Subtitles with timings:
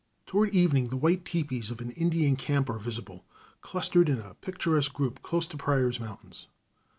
[0.25, 3.23] Toward evening the white tepees of an Indian camp are visible
[3.61, 6.47] clustered in a picturesque group close to Pryor's Mountains.